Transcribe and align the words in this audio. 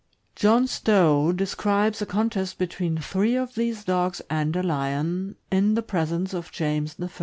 John 0.35 0.65
Stow 0.65 1.31
describes 1.31 2.01
a 2.01 2.07
contest 2.07 2.57
between 2.57 2.97
three 2.97 3.35
of 3.35 3.53
these 3.53 3.83
dogs 3.83 4.19
and 4.31 4.55
a 4.55 4.63
lion, 4.63 5.35
in 5.51 5.75
the 5.75 5.83
presence 5.83 6.33
of 6.33 6.51
James 6.51 6.95
I. 6.99 7.07